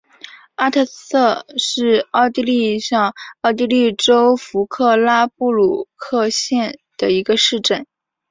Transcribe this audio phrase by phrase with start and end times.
[0.55, 7.85] 阿特塞是奥地利上奥地利州弗克拉布鲁克县的一个市镇。